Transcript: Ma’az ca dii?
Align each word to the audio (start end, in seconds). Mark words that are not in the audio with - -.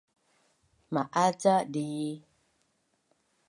Ma’az 0.93 1.33
ca 1.41 1.55
dii? 1.73 2.13